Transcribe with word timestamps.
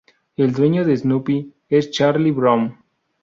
El 0.35 0.51
dueño 0.51 0.83
de 0.83 0.97
Snoopy 0.97 1.53
es 1.69 1.91
Charlie 1.91 2.31
Brown. 2.31 2.75